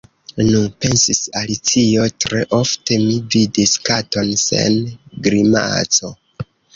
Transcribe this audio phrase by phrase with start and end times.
[0.45, 4.79] "Nu," pensis Alicio, "tre ofte mi vidis katon sen
[5.29, 6.11] grimaco.